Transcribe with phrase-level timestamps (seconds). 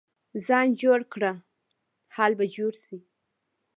[0.45, 1.31] ځان جوړ کړه،
[2.15, 2.97] حال به جوړ شي.